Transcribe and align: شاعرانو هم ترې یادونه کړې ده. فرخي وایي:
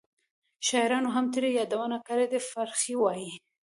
شاعرانو 0.67 1.09
هم 1.15 1.25
ترې 1.33 1.49
یادونه 1.59 1.97
کړې 2.07 2.25
ده. 2.31 2.39
فرخي 2.51 2.93
وایي: 3.01 3.31